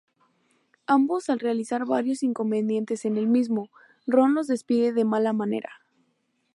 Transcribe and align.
Ambos 0.87 1.29
al 1.29 1.39
realizar 1.39 1.85
varios 1.85 2.23
inconvenientes 2.23 3.05
en 3.05 3.17
el 3.17 3.27
mismo, 3.27 3.69
Ron 4.07 4.33
los 4.33 4.47
despide 4.47 4.93
de 4.93 5.05
mala 5.05 5.31
manera. 5.31 5.81